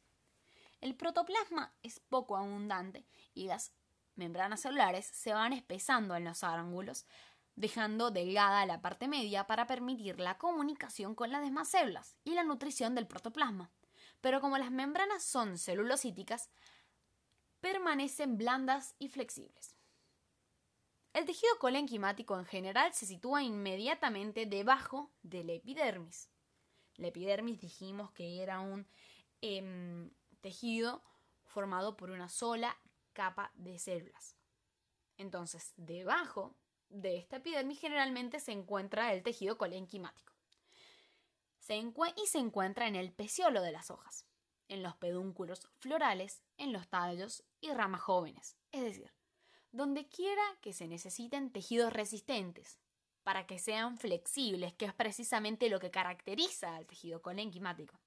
El 0.80 0.94
protoplasma 0.94 1.74
es 1.82 2.00
poco 2.00 2.36
abundante 2.36 3.06
y 3.34 3.46
las 3.46 3.72
membranas 4.14 4.60
celulares 4.60 5.06
se 5.06 5.32
van 5.32 5.52
espesando 5.52 6.16
en 6.16 6.24
los 6.24 6.44
ángulos, 6.44 7.06
dejando 7.54 8.10
delgada 8.10 8.66
la 8.66 8.82
parte 8.82 9.08
media 9.08 9.46
para 9.46 9.66
permitir 9.66 10.20
la 10.20 10.38
comunicación 10.38 11.14
con 11.14 11.32
las 11.32 11.42
demás 11.42 11.68
células 11.68 12.16
y 12.24 12.34
la 12.34 12.44
nutrición 12.44 12.94
del 12.94 13.06
protoplasma. 13.06 13.70
Pero 14.20 14.40
como 14.40 14.58
las 14.58 14.70
membranas 14.70 15.24
son 15.24 15.58
celulosíticas, 15.58 16.50
permanecen 17.60 18.36
blandas 18.36 18.94
y 18.98 19.08
flexibles. 19.08 19.74
El 21.12 21.24
tejido 21.24 21.58
colenquimático 21.58 22.38
en 22.38 22.44
general 22.44 22.92
se 22.92 23.06
sitúa 23.06 23.42
inmediatamente 23.42 24.44
debajo 24.44 25.10
de 25.22 25.44
la 25.44 25.52
epidermis. 25.54 26.30
La 26.96 27.08
epidermis 27.08 27.58
dijimos 27.58 28.10
que 28.12 28.42
era 28.42 28.60
un 28.60 28.86
em, 29.40 30.10
tejido 30.40 31.02
formado 31.44 31.96
por 31.96 32.10
una 32.10 32.28
sola 32.28 32.76
capa 33.12 33.52
de 33.54 33.78
células. 33.78 34.36
Entonces, 35.16 35.72
debajo 35.76 36.54
de 36.88 37.16
esta 37.16 37.36
epidermis 37.36 37.80
generalmente 37.80 38.40
se 38.40 38.52
encuentra 38.52 39.12
el 39.12 39.22
tejido 39.22 39.58
colenquimático. 39.58 40.32
y 41.68 42.26
se 42.26 42.38
encuentra 42.38 42.86
en 42.86 42.94
el 42.94 43.12
peciolo 43.12 43.60
de 43.60 43.72
las 43.72 43.90
hojas 43.90 44.26
en 44.68 44.82
los 44.82 44.96
pedúnculos 44.96 45.68
florales, 45.78 46.42
en 46.56 46.72
los 46.72 46.88
tallos 46.88 47.44
y 47.60 47.70
ramas 47.70 48.02
jóvenes, 48.02 48.56
es 48.72 48.82
decir, 48.82 49.12
donde 49.72 50.08
quiera 50.08 50.42
que 50.60 50.72
se 50.72 50.88
necesiten 50.88 51.50
tejidos 51.50 51.92
resistentes, 51.92 52.78
para 53.22 53.46
que 53.46 53.58
sean 53.58 53.98
flexibles, 53.98 54.72
que 54.74 54.84
es 54.84 54.94
precisamente 54.94 55.68
lo 55.68 55.80
que 55.80 55.90
caracteriza 55.90 56.76
al 56.76 56.86
tejido 56.86 57.22
colenquimático. 57.22 57.98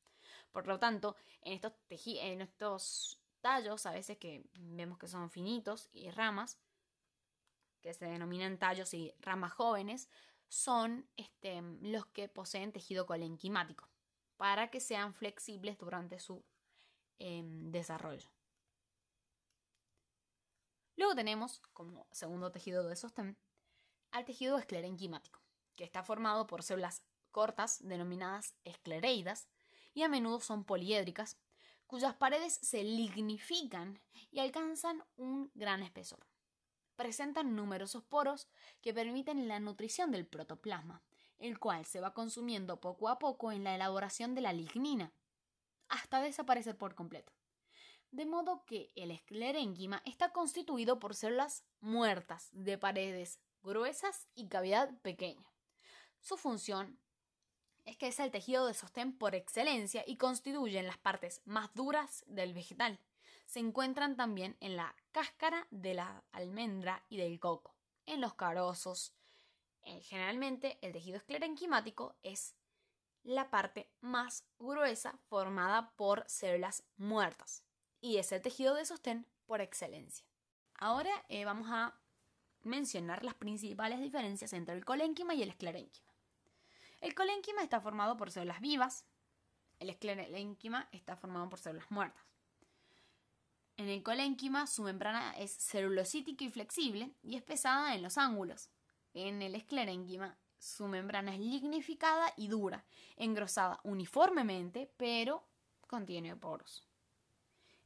Por 0.51 0.67
lo 0.67 0.79
tanto, 0.79 1.15
en 1.41 1.53
estos, 1.53 1.73
en 1.89 2.41
estos 2.41 3.21
tallos, 3.41 3.85
a 3.85 3.91
veces 3.91 4.17
que 4.17 4.43
vemos 4.53 4.97
que 4.97 5.07
son 5.07 5.29
finitos 5.29 5.89
y 5.91 6.09
ramas, 6.11 6.59
que 7.81 7.93
se 7.93 8.05
denominan 8.05 8.57
tallos 8.57 8.93
y 8.93 9.13
ramas 9.19 9.53
jóvenes, 9.53 10.09
son 10.47 11.07
este, 11.15 11.61
los 11.81 12.05
que 12.07 12.27
poseen 12.27 12.71
tejido 12.71 13.05
colenquimático 13.05 13.87
para 14.37 14.69
que 14.69 14.79
sean 14.79 15.13
flexibles 15.13 15.77
durante 15.77 16.19
su 16.19 16.43
em, 17.19 17.71
desarrollo. 17.71 18.29
Luego 20.95 21.15
tenemos, 21.15 21.59
como 21.73 22.07
segundo 22.11 22.51
tejido 22.51 22.87
de 22.87 22.95
sostén, 22.95 23.37
al 24.11 24.25
tejido 24.25 24.57
esclerenquimático, 24.57 25.39
que 25.75 25.83
está 25.83 26.03
formado 26.03 26.47
por 26.47 26.63
células 26.63 27.03
cortas 27.31 27.79
denominadas 27.87 28.55
esclereidas 28.63 29.47
y 29.93 30.03
a 30.03 30.09
menudo 30.09 30.39
son 30.39 30.63
poliédricas, 30.63 31.37
cuyas 31.87 32.13
paredes 32.15 32.59
se 32.61 32.83
lignifican 32.83 33.99
y 34.31 34.39
alcanzan 34.39 35.03
un 35.15 35.51
gran 35.55 35.81
espesor. 35.81 36.25
Presentan 36.95 37.55
numerosos 37.55 38.03
poros 38.03 38.47
que 38.81 38.93
permiten 38.93 39.47
la 39.47 39.59
nutrición 39.59 40.11
del 40.11 40.27
protoplasma, 40.27 41.01
el 41.39 41.57
cual 41.57 41.85
se 41.85 42.01
va 42.01 42.13
consumiendo 42.13 42.79
poco 42.79 43.09
a 43.09 43.17
poco 43.17 43.51
en 43.51 43.63
la 43.63 43.73
elaboración 43.73 44.35
de 44.35 44.41
la 44.41 44.53
lignina, 44.53 45.13
hasta 45.87 46.21
desaparecer 46.21 46.77
por 46.77 46.95
completo. 46.95 47.33
De 48.11 48.25
modo 48.25 48.65
que 48.65 48.91
el 48.95 49.11
esclerénquima 49.11 50.01
está 50.05 50.31
constituido 50.31 50.99
por 50.99 51.15
células 51.15 51.63
muertas 51.79 52.49
de 52.51 52.77
paredes 52.77 53.39
gruesas 53.61 54.27
y 54.35 54.47
cavidad 54.47 54.99
pequeña. 55.01 55.51
Su 56.19 56.37
función 56.37 56.99
es 57.85 57.97
que 57.97 58.07
es 58.07 58.19
el 58.19 58.31
tejido 58.31 58.65
de 58.67 58.73
sostén 58.73 59.17
por 59.17 59.35
excelencia 59.35 60.03
y 60.05 60.17
constituyen 60.17 60.87
las 60.87 60.97
partes 60.97 61.41
más 61.45 61.73
duras 61.73 62.23
del 62.27 62.53
vegetal. 62.53 62.99
Se 63.45 63.59
encuentran 63.59 64.15
también 64.15 64.57
en 64.59 64.75
la 64.75 64.95
cáscara 65.11 65.67
de 65.71 65.95
la 65.95 66.23
almendra 66.31 67.03
y 67.09 67.17
del 67.17 67.39
coco, 67.39 67.75
en 68.05 68.21
los 68.21 68.33
carosos, 68.35 69.13
eh, 69.83 70.01
generalmente 70.01 70.77
el 70.81 70.91
tejido 70.91 71.17
esclerenquimático 71.17 72.15
es 72.23 72.55
la 73.23 73.49
parte 73.49 73.89
más 74.01 74.45
gruesa 74.59 75.17
formada 75.29 75.91
por 75.95 76.23
células 76.27 76.83
muertas 76.97 77.63
y 78.01 78.17
es 78.17 78.31
el 78.31 78.41
tejido 78.41 78.75
de 78.75 78.85
sostén 78.85 79.25
por 79.45 79.61
excelencia. 79.61 80.25
Ahora 80.75 81.11
eh, 81.27 81.45
vamos 81.45 81.67
a 81.69 81.95
mencionar 82.63 83.23
las 83.23 83.35
principales 83.35 83.99
diferencias 83.99 84.53
entre 84.53 84.75
el 84.75 84.85
colénquima 84.85 85.33
y 85.33 85.43
el 85.43 85.49
esclerénquima. 85.49 86.08
El 87.01 87.15
colénquima 87.15 87.63
está 87.63 87.79
formado 87.79 88.17
por 88.17 88.31
células 88.31 88.59
vivas, 88.59 89.05
el 89.79 89.89
esclerénquima 89.89 90.89
está 90.91 91.15
formado 91.15 91.49
por 91.49 91.59
células 91.59 91.89
muertas. 91.89 92.23
En 93.77 93.87
el 93.87 94.03
colénquima 94.03 94.67
su 94.67 94.83
membrana 94.83 95.37
es 95.37 95.51
celulosítica 95.51 96.43
y 96.43 96.51
flexible 96.51 97.13
y 97.23 97.35
es 97.35 97.43
pesada 97.43 97.95
en 97.95 98.01
los 98.01 98.17
ángulos, 98.17 98.69
en 99.13 99.41
el 99.41 99.55
esclerénquima, 99.55 100.37
su 100.59 100.87
membrana 100.87 101.33
es 101.33 101.39
lignificada 101.39 102.33
y 102.35 102.49
dura, 102.49 102.83
engrosada 103.15 103.79
uniformemente, 103.83 104.91
pero 104.97 105.47
contiene 105.87 106.35
poros. 106.35 106.85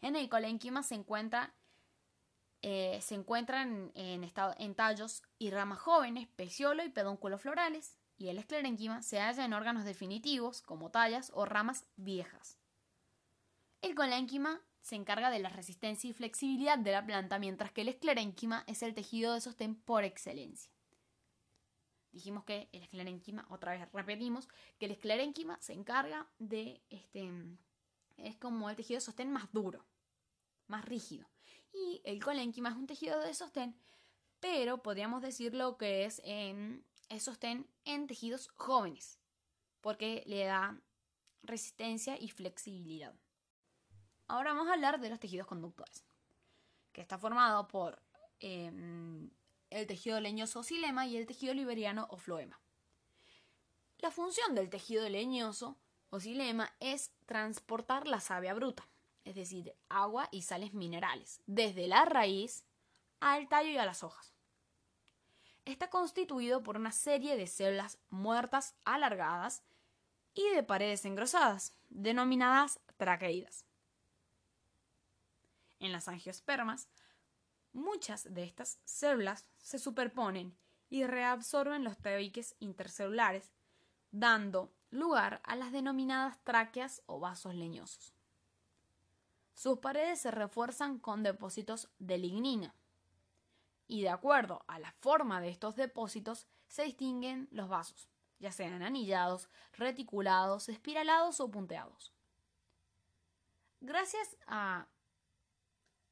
En 0.02 0.16
el 0.16 0.28
colénquima 0.28 0.82
se 0.82 0.96
encuentra 0.96 1.54
eh, 2.64 3.02
encuentran 3.12 3.92
en, 3.94 4.24
estado, 4.24 4.56
en, 4.58 4.74
tallos 4.74 5.22
y 5.38 5.52
ramas 5.52 5.80
jóvenes, 5.80 6.28
peciolo 6.36 6.84
y 6.84 6.90
pedúnculos 6.90 7.42
florales, 7.42 7.98
y 8.24 8.30
el 8.30 8.38
esclerénquima 8.38 9.02
se 9.02 9.20
halla 9.20 9.44
en 9.44 9.52
órganos 9.52 9.84
definitivos, 9.84 10.62
como 10.62 10.90
tallas 10.90 11.30
o 11.36 11.44
ramas 11.44 11.86
viejas. 11.98 12.58
El 13.82 13.96
colénquima 13.96 14.62
se 14.82 14.96
encarga 14.96 15.30
de 15.30 15.40
la 15.40 15.50
resistencia 15.50 16.10
y 16.10 16.14
flexibilidad 16.14 16.78
de 16.78 16.94
la 16.94 17.06
planta, 17.06 17.38
mientras 17.38 17.74
que 17.74 17.82
el 17.82 17.90
esclerénquima 17.90 18.64
es 18.66 18.82
el 18.82 18.94
tejido 18.94 19.34
de 19.34 19.42
sostén 19.42 19.76
por 19.76 20.06
excelencia. 20.06 20.72
Dijimos 22.14 22.46
que 22.46 22.70
el 22.72 22.84
esclerénquima, 22.84 23.46
otra 23.50 23.74
vez 23.74 23.92
repetimos, 23.92 24.48
que 24.80 24.86
el 24.86 24.92
esclerénquima 24.92 25.60
se 25.60 25.74
encarga 25.74 26.30
de 26.40 26.82
este. 26.90 27.30
Es 28.16 28.38
como 28.38 28.70
el 28.70 28.78
tejido 28.78 29.00
de 29.00 29.06
sostén 29.06 29.34
más 29.34 29.52
duro, 29.52 29.86
más 30.68 30.86
rígido. 30.86 31.28
Y 31.74 32.02
el 32.06 32.24
colénquima 32.24 32.70
es 32.70 32.76
un 32.76 32.88
tejido 32.88 33.20
de 33.20 33.34
sostén, 33.34 33.76
pero 34.40 34.82
podríamos 34.82 35.22
decirlo 35.22 35.78
que 35.78 36.06
es, 36.06 36.22
en, 37.14 37.20
sostén 37.20 37.68
en 37.86 38.08
tejidos 38.08 38.50
jóvenes, 38.56 39.20
porque 39.82 40.24
le 40.26 40.46
da 40.46 40.82
resistencia 41.44 42.18
y 42.20 42.30
flexibilidad. 42.30 43.16
Ahora 44.28 44.54
vamos 44.54 44.68
a 44.70 44.74
hablar 44.74 45.00
de 45.00 45.10
los 45.10 45.20
tejidos 45.20 45.48
conductores, 45.48 46.06
que 46.92 47.02
está 47.02 47.18
formado 47.18 47.68
por 47.68 48.02
em, 48.40 49.30
el 49.70 49.88
tejido 49.88 50.20
leñoso 50.20 50.64
xilema 50.64 51.06
y 51.06 51.18
el 51.18 51.28
tejido 51.28 51.54
liberiano 51.54 52.08
o 52.10 52.18
floema. 52.18 52.60
La 54.00 54.12
función 54.12 54.56
del 54.56 54.70
tejido 54.70 55.08
leñoso 55.08 55.78
o 56.10 56.20
xilema 56.20 56.74
es 56.80 57.14
transportar 57.26 58.08
la 58.08 58.20
savia 58.20 58.54
bruta, 58.54 58.88
es 59.24 59.36
decir, 59.36 59.76
agua 59.90 60.30
y 60.32 60.42
sales 60.42 60.74
minerales, 60.74 61.42
desde 61.46 61.88
la 61.88 62.06
raíz 62.06 62.66
al 63.20 63.48
tallo 63.48 63.70
y 63.70 63.78
a 63.78 63.86
las 63.86 64.04
hojas. 64.04 64.33
Está 65.66 65.90
constituido 65.90 66.62
por 66.62 66.76
una 66.76 66.92
serie 66.92 67.38
de 67.38 67.48
células 67.48 67.98
muertas 68.10 68.76
alargadas 68.84 69.64
y 70.34 70.48
de 70.50 70.64
paredes 70.64 71.06
engrosadas, 71.06 71.74
denominadas 71.90 72.80
traqueidas. 72.98 73.66
En 75.80 75.92
las 75.92 76.08
angiospermas, 76.08 76.90
muchas 77.72 78.34
de 78.34 78.44
estas 78.44 78.80
células 78.84 79.46
se 79.58 79.80
superponen 79.80 80.56
y 80.90 81.06
reabsorben 81.06 81.84
los 81.84 81.98
tabiques 81.98 82.56
intercelulares, 82.60 83.52
dando 84.12 84.72
lugar 84.92 85.42
a 85.44 85.56
las 85.56 85.72
denominadas 85.72 86.38
tráqueas 86.44 87.02
o 87.06 87.20
vasos 87.20 87.56
leñosos. 87.56 88.14
Sus 89.54 89.80
paredes 89.80 90.20
se 90.20 90.32
refuerzan 90.32 91.00
con 91.00 91.24
depósitos 91.24 91.90
de 92.00 92.18
lignina, 92.18 92.76
y 93.94 94.02
de 94.02 94.10
acuerdo 94.10 94.66
a 94.68 94.80
la 94.80 94.92
forma 94.92 95.40
de 95.40 95.50
estos 95.50 95.76
depósitos 95.76 96.48
se 96.68 96.82
distinguen 96.82 97.48
los 97.52 97.70
vasos, 97.70 98.10
ya 98.40 98.52
sean 98.52 98.82
anillados, 98.82 99.50
reticulados, 99.74 100.68
espiralados 100.68 101.40
o 101.40 101.52
punteados. 101.52 102.12
Gracias 103.82 104.36
a 104.48 104.88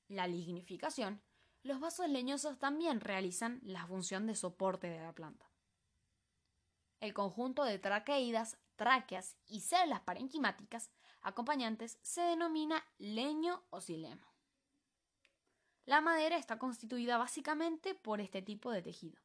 la 0.09 0.27
lignificación, 0.27 1.23
los 1.63 1.79
vasos 1.79 2.07
leñosos 2.07 2.59
también 2.59 2.99
realizan 2.99 3.59
la 3.63 3.87
función 3.87 4.27
de 4.27 4.35
soporte 4.35 4.87
de 4.87 5.01
la 5.01 5.13
planta. 5.13 5.49
El 6.99 7.15
conjunto 7.15 7.63
de 7.63 7.79
traqueidas, 7.79 8.59
tráqueas 8.75 9.37
y 9.47 9.61
células 9.61 10.01
parenquimáticas 10.01 10.91
acompañantes 11.23 11.97
se 12.03 12.21
denomina 12.21 12.85
leño 12.99 13.63
o 13.71 13.81
xilema. 13.81 14.30
La 15.85 15.99
madera 15.99 16.37
está 16.37 16.57
constituida 16.59 17.17
básicamente 17.17 17.95
por 17.95 18.21
este 18.21 18.41
tipo 18.41 18.71
de 18.71 18.81
tejido. 18.81 19.19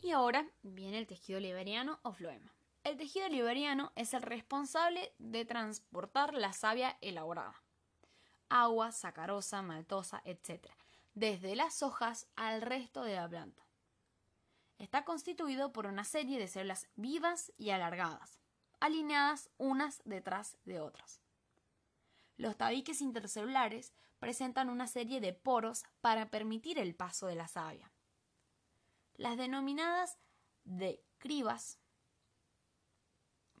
Y 0.00 0.10
ahora 0.10 0.46
viene 0.62 0.98
el 0.98 1.06
tejido 1.06 1.40
liberiano 1.40 2.00
o 2.02 2.12
floema. 2.12 2.52
El 2.84 2.96
tejido 2.96 3.28
liberiano 3.28 3.92
es 3.96 4.14
el 4.14 4.22
responsable 4.22 5.12
de 5.18 5.44
transportar 5.44 6.34
la 6.34 6.52
savia 6.52 6.98
elaborada, 7.00 7.62
agua, 8.48 8.92
sacarosa, 8.92 9.62
maltosa, 9.62 10.22
etc., 10.24 10.68
desde 11.14 11.56
las 11.56 11.82
hojas 11.82 12.28
al 12.36 12.62
resto 12.62 13.02
de 13.02 13.16
la 13.16 13.28
planta. 13.28 13.66
Está 14.78 15.04
constituido 15.04 15.72
por 15.72 15.86
una 15.86 16.04
serie 16.04 16.38
de 16.38 16.46
células 16.46 16.86
vivas 16.96 17.52
y 17.56 17.70
alargadas, 17.70 18.38
alineadas 18.78 19.48
unas 19.56 20.02
detrás 20.04 20.58
de 20.64 20.80
otras. 20.80 21.22
Los 22.36 22.56
tabiques 22.56 23.00
intercelulares 23.00 23.94
presentan 24.18 24.68
una 24.68 24.86
serie 24.86 25.20
de 25.20 25.32
poros 25.32 25.84
para 26.00 26.30
permitir 26.30 26.78
el 26.78 26.94
paso 26.94 27.26
de 27.26 27.36
la 27.36 27.48
savia. 27.48 27.92
Las 29.14 29.36
denominadas 29.36 30.18
de 30.64 31.02
cribas, 31.18 31.78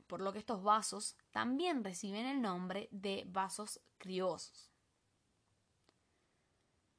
por 0.06 0.20
lo 0.20 0.32
que 0.32 0.38
estos 0.38 0.62
vasos 0.62 1.16
también 1.30 1.82
reciben 1.84 2.26
el 2.26 2.40
nombre 2.40 2.88
de 2.90 3.24
vasos 3.26 3.80
criosos. 3.98 4.70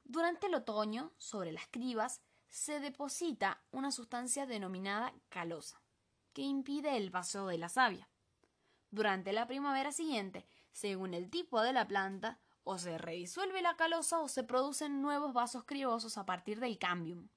Durante 0.04 0.46
el 0.46 0.54
otoño, 0.54 1.12
sobre 1.18 1.52
las 1.52 1.66
cribas, 1.68 2.22
se 2.48 2.80
deposita 2.80 3.62
una 3.70 3.92
sustancia 3.92 4.46
denominada 4.46 5.14
calosa, 5.28 5.82
que 6.32 6.42
impide 6.42 6.96
el 6.96 7.10
paso 7.10 7.46
de 7.46 7.58
la 7.58 7.68
savia. 7.68 8.08
Durante 8.90 9.32
la 9.32 9.46
primavera 9.46 9.92
siguiente, 9.92 10.46
según 10.72 11.12
el 11.12 11.28
tipo 11.28 11.60
de 11.60 11.74
la 11.74 11.86
planta, 11.86 12.40
o 12.68 12.76
se 12.76 12.98
redisuelve 12.98 13.62
la 13.62 13.76
calosa 13.76 14.20
o 14.20 14.28
se 14.28 14.44
producen 14.44 15.00
nuevos 15.00 15.32
vasos 15.32 15.64
cribosos 15.64 16.18
a 16.18 16.26
partir 16.26 16.60
del 16.60 16.78
cambium. 16.78 17.28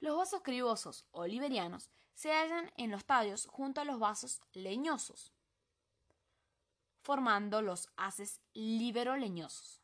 Los 0.00 0.16
vasos 0.16 0.42
cribosos 0.42 1.04
o 1.12 1.24
liberianos 1.24 1.88
se 2.14 2.32
hallan 2.32 2.72
en 2.76 2.90
los 2.90 3.04
tallos 3.04 3.46
junto 3.46 3.80
a 3.80 3.84
los 3.84 4.00
vasos 4.00 4.40
leñosos, 4.54 5.32
formando 7.00 7.62
los 7.62 7.88
haces 7.96 8.40
liberoleñosos. 8.54 9.80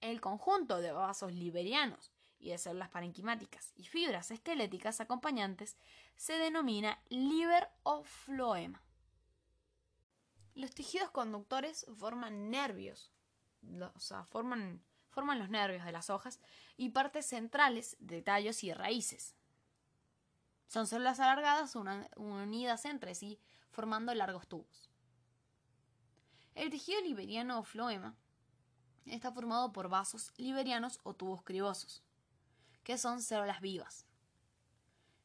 El 0.00 0.22
conjunto 0.22 0.80
de 0.80 0.92
vasos 0.92 1.32
liberianos 1.34 2.10
y 2.38 2.48
de 2.48 2.56
células 2.56 2.88
parenquimáticas 2.88 3.72
y 3.76 3.84
fibras 3.84 4.30
esqueléticas 4.30 5.02
acompañantes 5.02 5.76
se 6.16 6.38
denomina 6.38 6.98
liber 7.10 7.68
o 7.82 8.04
floema. 8.04 8.85
Los 10.56 10.70
tejidos 10.70 11.10
conductores 11.10 11.84
forman 11.98 12.50
nervios, 12.50 13.12
o 13.94 14.00
sea, 14.00 14.24
forman, 14.24 14.82
forman 15.10 15.38
los 15.38 15.50
nervios 15.50 15.84
de 15.84 15.92
las 15.92 16.08
hojas 16.08 16.40
y 16.78 16.88
partes 16.88 17.26
centrales 17.26 17.94
de 18.00 18.22
tallos 18.22 18.64
y 18.64 18.72
raíces. 18.72 19.34
Son 20.66 20.86
células 20.86 21.20
alargadas 21.20 21.76
unidas 22.16 22.86
entre 22.86 23.14
sí, 23.14 23.38
formando 23.70 24.14
largos 24.14 24.48
tubos. 24.48 24.88
El 26.54 26.70
tejido 26.70 27.02
liberiano 27.02 27.58
o 27.58 27.62
floema 27.62 28.16
está 29.04 29.30
formado 29.30 29.74
por 29.74 29.90
vasos 29.90 30.32
liberianos 30.38 31.00
o 31.02 31.12
tubos 31.12 31.42
cribosos, 31.42 32.02
que 32.82 32.96
son 32.96 33.20
células 33.20 33.60
vivas. 33.60 34.06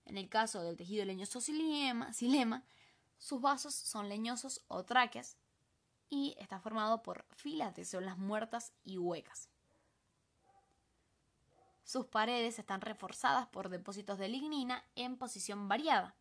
En 0.04 0.17
el 0.17 0.28
caso 0.28 0.62
del 0.62 0.76
tejido 0.76 1.06
leñoso 1.06 1.39
silema, 1.39 2.12
silema 2.12 2.65
sus 3.21 3.39
vasos 3.39 3.75
son 3.75 4.10
leñosos 4.10 4.65
o 4.67 4.84
tráqueas 4.84 5.38
y 6.10 6.36
está 6.39 6.60
formado 6.60 7.03
por 7.03 7.23
filas 7.36 7.75
de 7.75 7.86
células 7.86 8.17
muertas 8.17 8.73
y 8.84 8.97
huecas. 8.97 9.47
Sus 11.84 12.07
paredes 12.07 12.57
están 12.57 12.81
reforzadas 12.81 13.47
por 13.47 13.69
depósitos 13.69 14.17
de 14.17 14.27
lignina 14.27 14.84
en 14.95 15.17
posición 15.17 15.67
variada. 15.67 16.15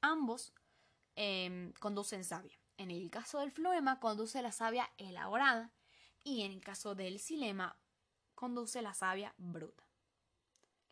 Ambos 0.00 0.54
em, 1.16 1.72
conducen 1.80 2.22
savia. 2.22 2.56
En 2.76 2.92
el 2.92 3.10
caso 3.10 3.40
del 3.40 3.50
floema 3.50 3.98
conduce 3.98 4.40
la 4.40 4.52
savia 4.52 4.88
elaborada 4.98 5.72
y 6.22 6.42
en 6.42 6.52
el 6.52 6.60
caso 6.60 6.94
del 6.94 7.18
xilema 7.18 7.76
conduce 8.36 8.82
la 8.82 8.94
savia 8.94 9.34
bruta. 9.36 9.82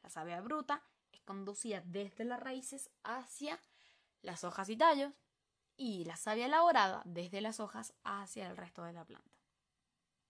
La 0.02 0.10
savia 0.10 0.40
bruta 0.40 0.82
conducida 1.24 1.82
desde 1.85 2.24
las 2.24 2.40
raíces 2.40 2.90
hacia 3.02 3.61
las 4.22 4.44
hojas 4.44 4.68
y 4.68 4.76
tallos 4.76 5.12
y 5.76 6.04
la 6.04 6.16
savia 6.16 6.46
elaborada 6.46 7.02
desde 7.04 7.40
las 7.40 7.61
hojas 7.61 7.94
hacia 8.04 8.48
el 8.48 8.56
resto 8.56 8.85
de 8.85 8.92
la 8.92 9.04
planta. 9.04 9.41